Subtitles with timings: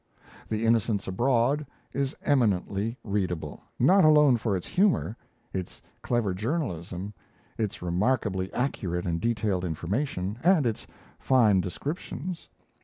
[0.49, 1.63] 'The Innocents Abroad'
[1.93, 5.15] is eminently readable, not alone for its humour,
[5.53, 7.13] its clever journalism,
[7.55, 10.87] its remarkably accurate and detailed information, and its
[11.19, 12.49] fine descriptions.